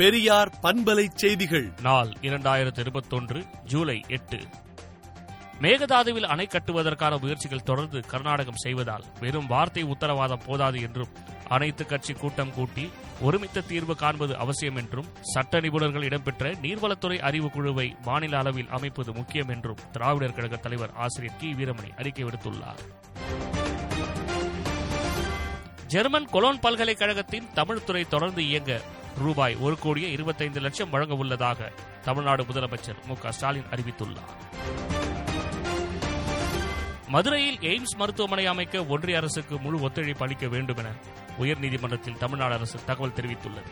பெரியார் 0.00 0.52
பண்பலை 0.62 1.08
செய்திகள். 1.14 1.72
நாள் 1.82 2.08
இரண்டாயிரத்து 2.22 2.78
இருபத்தொன்று 2.78 3.44
ஜூலை 3.64 4.04
எட்டு. 4.08 4.38
மேகதாதுவில் 5.60 6.22
அணை 6.22 6.46
கட்டுவதற்கான 6.46 7.20
முயற்சிகள் 7.20 7.62
தொடர்ந்து 7.62 8.00
கர்நாடகம் 8.00 8.56
செய்வதால் 8.56 9.04
வெறும் 9.20 9.46
வார்த்தை 9.46 9.82
உத்தரவாதம் 9.82 10.40
போதாது 10.46 10.80
என்றும் 10.80 11.08
அனைத்து 11.48 11.86
கட்சி 11.86 12.12
கூட்டம் 12.12 12.52
கூட்டி 12.52 12.90
ஒருமித்த 13.20 13.60
தீர்வு 13.60 13.96
காண்பது 13.96 14.36
அவசியம் 14.36 14.76
என்றும் 14.76 15.06
சட்ட 15.20 15.60
நிபுணர்கள் 15.60 16.02
இடம்பெற்ற 16.02 16.52
நீர்வளத்துறை 16.52 17.18
அறிவு 17.18 17.50
குழுவை 17.50 17.96
மாநில 18.04 18.38
அளவில் 18.38 18.68
அமைப்பது 18.68 19.12
முக்கியம் 19.12 19.48
என்றும் 19.48 19.78
திராவிடர் 19.92 20.34
கழக 20.34 20.56
தலைவர் 20.56 20.92
ஆசிரியர் 20.94 21.36
கி. 21.36 21.52
வீரமணி 21.52 21.96
அறிக்கை 21.96 22.24
விடுத்துள்ளார். 22.24 22.78
ஜெர்மன் 25.86 26.26
கொலோன் 26.32 26.60
பல்கலைக்கழகத்தின் 26.60 27.52
தமிழ் 27.54 27.84
துறை 27.84 28.04
தொடர்ந்து 28.04 28.46
இயங்க 28.46 28.80
ரூபாய் 29.18 29.56
ஒரு 29.56 29.78
கோடியே 29.78 30.10
இருபத்தைந்து 30.10 30.60
லட்சம் 30.60 30.90
வழங்க 30.90 31.14
உள்ளதாக 31.14 31.72
தமிழ்நாடு 32.04 32.42
முதலமைச்சர் 32.42 33.04
மு 33.06 33.14
ஸ்டாலின் 33.30 33.66
அறிவித்துள்ளார். 33.70 34.58
மதுரையில் 37.08 37.58
எய்ம்ஸ் 37.58 37.96
மருத்துவமனை 37.96 38.46
அமைக்க 38.46 38.84
ஒன்றிய 38.84 39.16
அரசுக்கு 39.16 39.58
முழு 39.58 39.80
ஒத்துழைப்பு 39.80 40.24
அளிக்க 40.24 40.48
வேண்டும் 40.48 40.76
என 40.76 40.92
உயர்நீதிமன்றத்தில் 41.38 42.18
தமிழ்நாடு 42.18 42.54
அரசு 42.54 42.78
தகவல் 42.86 43.14
தெரிவித்துள்ளது. 43.16 43.70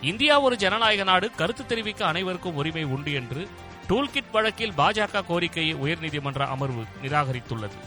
இந்தியா 0.00 0.40
ஒரு 0.40 0.56
ஜனநாயக 0.56 1.02
நாடு 1.02 1.30
கருத்து 1.30 1.66
தெரிவிக்க 1.66 2.06
அனைவருக்கும் 2.06 2.54
உரிமை 2.54 2.84
உண்டு 2.84 3.12
என்று 3.12 3.48
டூல்கிட் 3.88 4.30
வழக்கில் 4.32 4.72
பாஜக 4.72 5.26
கோரிக்கையை 5.26 5.74
உயர்நீதிமன்ற 5.74 6.46
அமர்வு 6.46 6.84
நிராகரித்துள்ளது. 7.02 7.78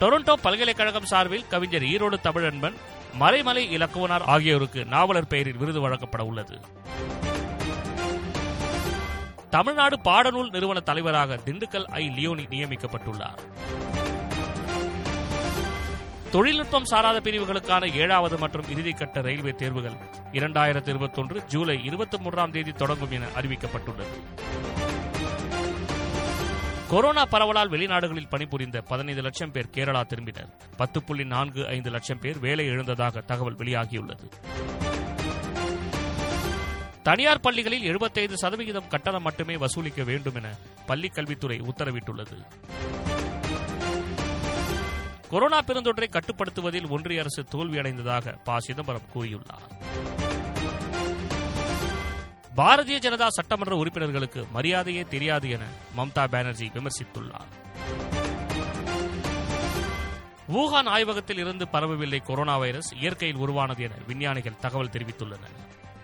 டொரண்டோ 0.00 0.32
பல்கலைக்கழகம் 0.32 1.04
சார்பில் 1.04 1.46
கவிஞர் 1.46 1.82
ஈரோடு 1.82 2.16
தமிழன்பன் 2.24 2.74
மறைமலை 3.20 3.64
இலக்குவனார் 3.76 4.22
ஆகியோருக்கு 4.22 4.84
நாவலர் 4.84 5.26
பெயரில் 5.26 5.56
விருது 5.56 5.80
வழங்கப்பட 5.80 6.24
உள்ளது. 6.24 6.60
தமிழ்நாடு 9.50 9.98
பாடநூல் 10.04 10.50
நிறுவன 10.50 10.80
தலைவராக 10.80 11.36
திண்டுக்கல் 11.36 11.84
ஐ. 11.84 12.08
லியோனி 12.08 12.42
நியமிக்கப்பட்டுள்ளார். 12.42 13.38
தொழில்நுட்பம் 16.30 16.84
சாராத 16.84 17.20
பிரிவுகளுக்கான 17.20 17.94
ஏழாவது 17.94 18.38
மற்றும் 18.38 18.64
இறுதிக்கட்ட 18.64 19.22
ரயில்வே 19.22 19.50
தேர்வுகள் 19.50 19.96
இரண்டாயிரத்தி 20.32 20.88
இருபத்தொன்று 20.88 21.44
ஜூலை 21.46 21.84
இருபத்தி 21.84 22.18
மூன்றாம் 22.18 22.50
தேதி 22.50 22.72
தொடங்கும் 22.72 23.10
என 23.10 23.24
அறிவிக்கப்பட்டுள்ளது. 23.24 24.48
கொரோனா 26.90 27.24
பரவலால் 27.24 27.70
வெளிநாடுகளில் 27.70 28.28
பணிபுரிந்த 28.28 28.80
பதினைந்து 28.80 29.22
லட்சம் 29.22 29.50
பேர் 29.50 29.70
கேரளா 29.74 30.00
திரும்பினர். 30.00 30.48
பத்து 30.76 31.02
புள்ளி 31.02 31.24
நான்கு 31.24 31.66
ஐந்து 31.66 31.90
லட்சம் 31.90 32.18
பேர் 32.18 32.38
வேலை 32.38 32.68
இழந்ததாக 32.68 33.20
தகவல் 33.20 33.56
வெளியாகியுள்ளது. 33.56 34.30
தனியார் 37.02 37.40
பள்ளிகளில் 37.40 37.82
எழுபத்தைந்து 37.82 38.36
சதவிகிதம் 38.36 38.88
கட்டணம் 38.88 39.22
மட்டுமே 39.22 39.56
வசூலிக்க 39.56 40.04
வேண்டும் 40.04 40.34
என 40.34 40.54
பள்ளிக் 40.86 41.14
கல்வித்துறை 41.14 41.60
உத்தரவிட்டுள்ளது. 41.60 42.44
கொரோனா 45.28 45.60
பெருந்தொற்றை 45.60 46.08
கட்டுப்படுத்துவதில் 46.08 46.90
ஒன்றிய 46.90 47.20
அரசு 47.20 47.44
தோல்வியடைந்ததாக 47.54 48.38
ப. 48.44 48.58
சிதம்பரம் 48.58 49.02
கூறியுள்ளார். 49.14 49.68
பாரதிய 52.60 52.96
ஜனதா 52.98 53.26
சட்டமன்ற 53.26 53.76
உறுப்பினர்களுக்கு 53.76 54.46
மரியாதையே 54.54 55.08
தெரியாது 55.08 55.50
என 55.50 55.64
மம்தா 55.96 56.28
பானர்ஜி 56.28 56.70
விமர்சித்துள்ளார். 56.74 57.48
வூகான் 60.52 60.88
ஆய்வகத்தில் 60.88 61.38
இருந்து 61.38 61.68
பரவவில்லை 61.68 62.18
கொரோனா 62.18 62.56
வைரஸ் 62.58 62.94
இயற்கையில் 62.94 63.38
உருவானது 63.38 63.82
என 63.82 63.94
விஞ்ஞானிகள் 64.06 64.56
தகவல் 64.56 64.88
தெரிவித்துள்ளனர். 64.88 65.56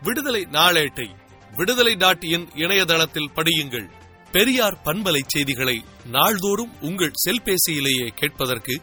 விடுதலை 0.02 0.42
நாளேட்டை 0.42 1.08
விடுதலை 1.56 1.94
டாட் 1.94 2.24
இன் 2.24 2.48
இணையதளத்தில் 2.54 3.30
படியுங்கள். 3.34 3.88
பெரியார் 4.32 4.78
பண்பலை 4.84 5.20
செய்திகளை 5.26 5.84
நாள்தோறும் 6.06 6.80
உங்கள் 6.80 7.12
செல்பேசியிலேயே 7.24 8.06
கேட்பதற்கு 8.08 8.82